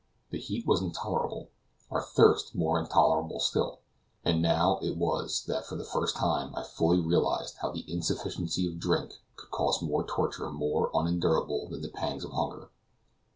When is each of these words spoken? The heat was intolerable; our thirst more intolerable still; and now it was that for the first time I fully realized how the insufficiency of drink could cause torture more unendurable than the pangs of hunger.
The 0.31 0.39
heat 0.39 0.65
was 0.65 0.81
intolerable; 0.81 1.49
our 1.91 2.01
thirst 2.01 2.55
more 2.55 2.79
intolerable 2.79 3.39
still; 3.39 3.81
and 4.25 4.41
now 4.41 4.79
it 4.81 4.97
was 4.97 5.43
that 5.45 5.67
for 5.67 5.75
the 5.75 5.83
first 5.83 6.15
time 6.15 6.55
I 6.55 6.63
fully 6.63 6.99
realized 6.99 7.57
how 7.57 7.69
the 7.71 7.85
insufficiency 7.87 8.65
of 8.67 8.79
drink 8.79 9.13
could 9.35 9.51
cause 9.51 9.77
torture 9.79 10.49
more 10.49 10.89
unendurable 10.95 11.69
than 11.69 11.83
the 11.83 11.89
pangs 11.89 12.23
of 12.23 12.31
hunger. 12.31 12.71